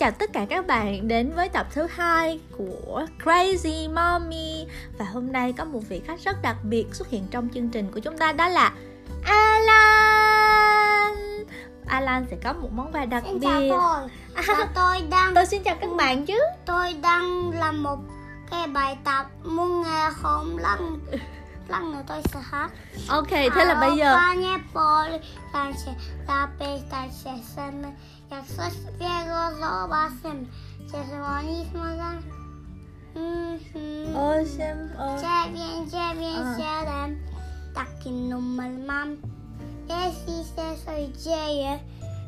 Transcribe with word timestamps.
chào 0.00 0.10
tất 0.10 0.32
cả 0.32 0.46
các 0.48 0.66
bạn 0.66 1.08
đến 1.08 1.32
với 1.34 1.48
tập 1.48 1.66
thứ 1.74 1.86
hai 1.90 2.40
của 2.58 3.06
Crazy 3.24 3.94
Mommy. 3.94 4.66
Và 4.98 5.04
hôm 5.04 5.32
nay 5.32 5.52
có 5.52 5.64
một 5.64 5.80
vị 5.88 6.02
khách 6.06 6.20
rất 6.20 6.42
đặc 6.42 6.56
biệt 6.62 6.86
xuất 6.92 7.08
hiện 7.08 7.26
trong 7.30 7.48
chương 7.54 7.68
trình 7.68 7.90
của 7.94 8.00
chúng 8.00 8.18
ta 8.18 8.32
đó 8.32 8.48
là 8.48 8.72
Alan. 9.24 11.14
Alan 11.86 12.26
sẽ 12.30 12.36
có 12.44 12.52
một 12.52 12.68
món 12.72 12.92
quà 12.92 13.04
đặc 13.04 13.22
Xin 13.26 13.40
chào 13.40 13.60
biệt. 13.60 13.70
tôi. 13.70 14.08
Và 14.46 14.68
tôi 14.74 15.00
đang 15.10 15.34
Tôi 15.34 15.46
xin 15.46 15.62
chào 15.62 15.76
các 15.80 15.90
bạn 15.96 16.26
chứ. 16.26 16.38
Tôi 16.66 16.92
đang 17.02 17.50
làm 17.50 17.82
một 17.82 17.98
cái 18.50 18.66
bài 18.66 18.96
tập 19.04 19.26
muốn 19.44 19.82
nghe 19.82 20.08
không 20.12 20.58
lăn 20.58 20.98
lăn 21.70 21.92
nữa 21.92 22.02
tôi 22.06 22.22
sẽ 22.32 22.40
hát 22.40 22.70
Ok, 23.08 23.30
thế 23.30 23.64
là 23.64 23.80
bây 23.80 23.96
giờ 23.96 24.16
Panie 24.16 24.58
poli 24.74 25.18
tańczy 25.52 25.90
zapytać 26.26 27.10
się 27.24 27.34
sen. 27.56 27.82
Jak 28.30 28.44
coś 28.46 28.72
złego 28.72 29.56
zobaczymy 29.60 30.46
czy 30.86 30.96
dzwonić 31.08 31.72
może? 31.74 32.10
Mhm. 33.14 34.16
Ơi 34.16 34.46
dziewięć 34.46 35.90
dziewięć 35.90 36.46
siedem. 36.56 37.18
Taki 37.74 38.10
numer 38.10 38.70
mam. 38.86 39.16
Jeśli 39.88 40.44
się 40.44 40.84
coś 40.86 41.22
dzieje 41.24 41.78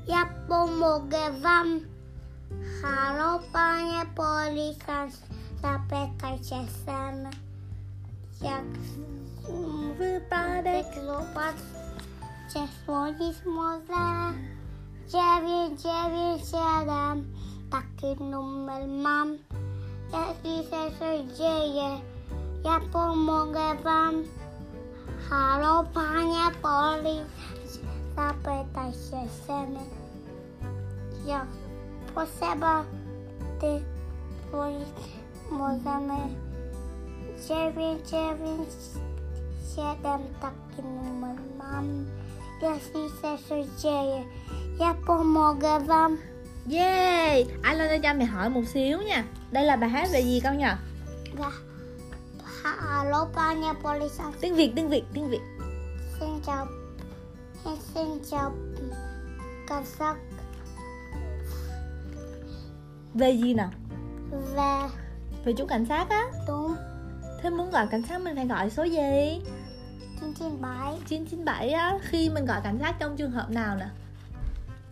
ja 0.07 0.27
pomogę 0.49 1.31
wam. 1.43 1.81
Halo 2.83 3.41
panie 3.53 4.03
policjant 4.15 5.13
zapytajcie 5.63 6.57
sen. 6.85 7.31
Jak 8.43 8.65
wypadek. 10.03 10.87
Zobacz 11.07 11.63
czy 12.53 12.59
dzwonić 12.85 13.37
może? 13.47 14.05
dziewięć 15.13 15.83
dziewięć 15.83 16.43
siedem. 16.51 17.33
Taki 17.71 18.25
numer 18.25 18.89
mam. 18.89 19.39
Jeśli 20.13 20.71
się 20.71 20.99
coś 20.99 21.39
dzieje. 21.39 21.89
Ja 22.65 22.81
pomogę 22.93 23.75
wam. 23.85 24.15
Halo 25.31 25.85
panie 25.95 26.45
policjant 26.63 27.53
zapytaj 28.17 28.93
się 28.93 29.29
sen 29.47 29.79
jak 31.27 31.47
potrzeba 32.15 32.85
ty 33.61 33.85
dzwonić 34.51 34.89
możemy 35.51 36.19
dziewięć 37.49 38.09
dziewięć 38.11 38.69
siedem 39.77 40.21
taki 40.41 40.83
numer 40.83 41.37
mam 41.59 42.07
jeśli 42.63 43.03
się 43.21 43.39
coś 43.49 43.67
dzieje 43.83 44.25
ja 44.79 44.95
pomogę 45.07 45.81
wam 45.81 46.19
Yay! 46.67 47.47
Alan 47.63 47.89
ơi 47.89 48.01
cho 48.03 48.15
mẹ 48.15 48.25
hỏi 48.25 48.51
một 48.51 48.63
xíu 48.67 48.99
nha. 49.03 49.25
Đây 49.51 49.65
là 49.65 49.77
bài 49.77 49.91
hát 49.91 50.09
về 50.13 50.21
gì 50.21 50.41
con 50.45 50.59
nhỉ? 50.59 50.65
và 51.39 51.51
halo 52.63 53.27
panie 53.35 53.73
policjant 53.83 54.33
Tiếng 54.41 54.55
Việt, 54.55 54.73
tiếng 54.77 54.89
Việt, 54.89 55.03
tiếng 55.15 55.29
Việt. 55.31 55.41
Xin 56.21 56.41
chào. 56.47 56.67
Xin 57.95 58.07
chào. 58.31 58.53
Cảnh 59.69 59.85
sát 59.99 60.15
Về 63.15 63.31
gì 63.31 63.55
nào? 63.55 63.71
về. 64.57 64.89
Về 65.45 65.53
chú 65.53 65.67
cảnh 65.67 65.87
sát 65.89 66.07
á. 66.11 66.23
Đúng. 66.49 66.75
Thế 67.43 67.51
muốn 67.51 67.71
gọi 67.71 67.87
cảnh 67.91 68.03
sát 68.09 68.21
mình 68.21 68.37
phải 68.37 68.47
gọi 68.47 68.71
số 68.71 68.83
gì? 68.85 69.41
997 70.61 70.99
997 71.09 71.71
á 71.73 71.99
Khi 72.03 72.31
mình 72.31 72.45
gọi 72.47 72.61
cảnh 72.65 72.79
sát 72.81 72.95
trong 72.99 73.17
trường 73.17 73.31
hợp 73.31 73.51
nào 73.51 73.77
nè? 73.77 73.87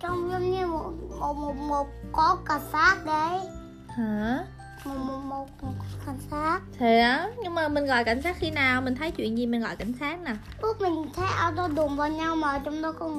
Trong 0.00 0.30
giống 0.32 0.50
như 0.50 0.66
một 0.66 0.92
một 1.20 1.34
một, 1.36 1.56
một 1.56 1.86
có 2.12 2.36
cảnh 2.46 2.60
sát 2.72 2.96
đấy. 3.06 3.40
Hả? 3.88 4.44
một 4.84 4.94
một 5.06 5.18
một, 5.28 5.46
một 5.62 5.72
cảnh 6.06 6.18
sát. 6.30 6.60
Thế 6.78 6.98
á 7.00 7.28
Nhưng 7.42 7.54
mà 7.54 7.68
mình 7.68 7.86
gọi 7.86 8.04
cảnh 8.04 8.22
sát 8.22 8.36
khi 8.38 8.50
nào? 8.50 8.82
Mình 8.82 8.94
thấy 8.94 9.10
chuyện 9.10 9.38
gì 9.38 9.46
mình 9.46 9.60
gọi 9.60 9.76
cảnh 9.76 9.92
sát 10.00 10.20
nè? 10.24 10.32
Lúc 10.62 10.80
mình 10.80 11.04
thấy 11.16 11.26
auto 11.36 11.68
đụng 11.68 11.96
vào 11.96 12.08
nhau 12.08 12.36
mà 12.36 12.58
trong 12.58 12.82
đó 12.82 12.92
có 12.92 13.10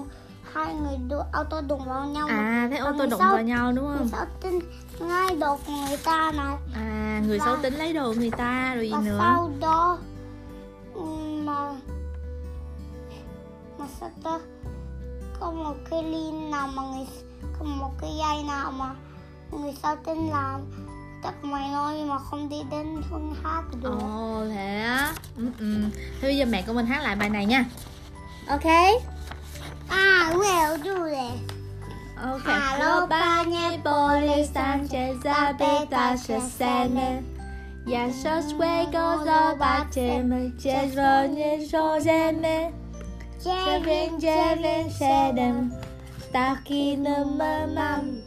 hai 0.53 0.73
người 0.75 0.97
đu, 1.09 1.17
auto 1.33 1.61
đụng 1.61 1.81
vào 1.85 2.05
nhau 2.05 2.27
À 2.27 2.67
thế 2.71 2.77
tô 2.79 2.91
người 2.93 3.07
đụng 3.07 3.19
sau- 3.19 3.33
vào 3.33 3.41
nhau 3.41 3.71
đúng 3.71 3.85
không? 3.97 4.07
sau 4.11 4.25
tin 4.41 4.59
ngay 4.99 5.35
đột 5.39 5.59
người 5.69 5.97
ta 6.05 6.31
này 6.37 6.55
À 6.75 7.21
người 7.27 7.39
xấu 7.39 7.55
tính 7.61 7.73
lấy 7.73 7.93
đồ 7.93 8.13
người 8.17 8.31
ta 8.31 8.73
rồi 8.75 8.89
gì 8.89 8.95
nữa? 9.05 9.17
sau 9.19 9.51
đó 9.59 9.97
ừm, 10.93 11.45
mà 11.45 11.69
mà 13.91 13.97
sao 13.99 14.09
ta? 14.23 14.39
Có 15.39 15.51
một 15.51 15.75
cái 15.89 16.03
lin 16.03 16.51
nào 16.51 16.67
mà 16.67 16.83
người 16.83 17.05
có 17.59 17.65
một 17.65 17.91
cái 18.01 18.09
dây 18.17 18.43
nào 18.43 18.71
mà 18.71 18.95
người 19.51 19.73
sau 19.83 19.95
tin 20.05 20.27
làm. 20.27 20.61
Chắc 21.23 21.43
mày 21.43 21.69
nói 21.69 21.93
nhưng 21.97 22.09
mà 22.09 22.17
không 22.17 22.49
đi 22.49 22.57
đến 22.71 23.01
phương 23.09 23.35
hát 23.43 23.63
được. 23.81 23.97
Ồ 24.01 24.45
thế 24.49 24.81
á. 24.81 25.13
Ừ, 25.37 25.43
ừ. 25.59 25.83
Thế 25.93 26.27
bây 26.27 26.37
giờ 26.37 26.45
mẹ 26.45 26.63
của 26.67 26.73
mình 26.73 26.85
hát 26.85 27.03
lại 27.03 27.15
bài 27.15 27.29
này 27.29 27.45
nha. 27.45 27.65
Ok. 28.47 28.65
À 29.89 30.33
will 30.35 30.83
do 30.83 31.05
this 31.05 31.41
Ok 32.23 32.45
Halo, 32.45 33.07
panie 33.07 33.79
policjancie, 33.83 35.15
zapytacie 35.23 36.41
seny 36.41 37.23
Jaszo 37.85 38.41
swego 38.49 39.25
zobaczymy, 39.25 40.51
gdzie 40.51 40.87
dzwonisz 40.87 41.73
możemy 41.73 42.71
Dziewięć, 43.43 44.21
dziewięć, 44.21 44.93
siedem, 44.99 45.71
taki 46.31 46.97
numer 46.97 47.67
mam. 47.75 48.21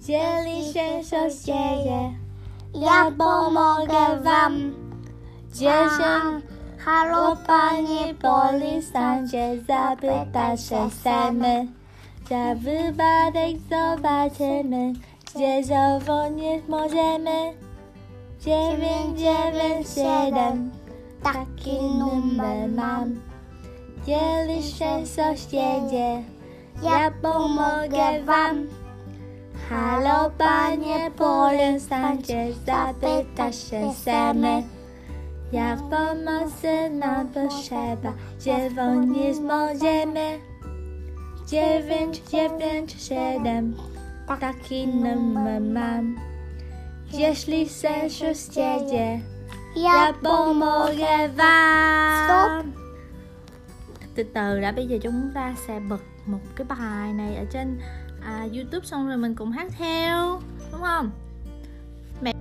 Dzieli 0.00 0.72
się 1.04 1.30
dzieje, 1.44 2.12
ja 2.74 3.12
pomogę 3.18 4.22
wam. 4.24 4.74
Dziesięć. 5.52 6.44
Halo 6.78 7.36
panie 7.46 8.14
policjancie, 8.14 9.60
zapyta 9.68 10.56
się 10.56 10.90
semy. 11.02 11.66
Za 12.28 12.54
wypadek 12.54 13.56
zobaczymy, 13.70 14.92
gdzie 15.34 15.62
dzwonić 15.64 16.68
możemy. 16.68 17.52
Dziewięć, 18.40 19.18
dziewięć, 19.18 19.88
siedem, 19.94 20.70
taki 21.22 21.82
numer 21.82 22.68
mam 22.68 23.28
Się 24.08 25.06
coś 25.16 25.40
dzieje, 25.40 26.24
ja 26.82 27.10
pomogę 27.22 28.24
wam. 28.24 28.66
Halo 29.68 30.30
panie 30.38 31.10
policjancie, 31.16 32.52
zapyta 32.66 33.52
się 33.52 33.92
semy 33.94 34.62
Jak 35.52 35.78
pomocy 35.78 36.90
nam 36.90 37.28
potrzeba, 37.28 38.12
możemy 39.40 40.38
Dziewięć, 41.46 42.22
dziewięć, 42.30 43.02
siedem, 43.02 43.76
taki 44.40 44.86
numer 44.86 45.60
mam. 45.60 46.16
Jeśli 47.12 47.68
się 47.68 48.06
dzieje, 48.50 49.20
ja 49.76 50.12
pomogę 50.22 51.28
wam 51.36 52.77
từ 54.18 54.24
từ 54.34 54.60
đã 54.60 54.72
bây 54.72 54.86
giờ 54.86 54.98
chúng 55.02 55.30
ta 55.34 55.54
sẽ 55.66 55.80
bật 55.88 56.00
một 56.26 56.38
cái 56.56 56.66
bài 56.68 57.12
này 57.12 57.36
ở 57.36 57.44
trên 57.50 57.78
à, 58.22 58.46
youtube 58.54 58.86
xong 58.86 59.08
rồi 59.08 59.16
mình 59.16 59.34
cùng 59.34 59.50
hát 59.50 59.72
theo 59.78 60.40
đúng 60.72 60.80
không? 60.80 61.10
Mẹ 62.20 62.32